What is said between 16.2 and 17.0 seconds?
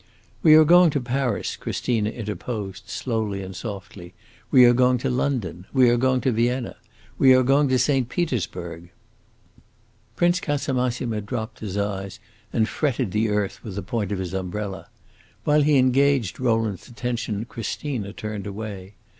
Rowland's